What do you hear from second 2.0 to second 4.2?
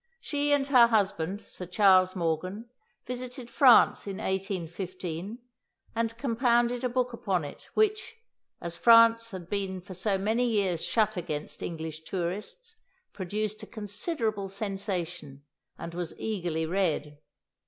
Morgan, visited France in